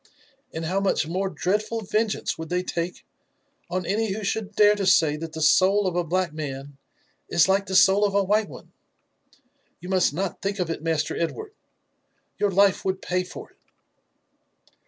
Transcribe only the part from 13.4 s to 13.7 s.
it."